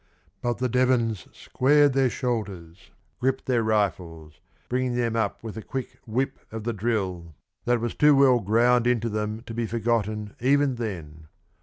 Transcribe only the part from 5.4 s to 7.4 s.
with the quick whip of the drill,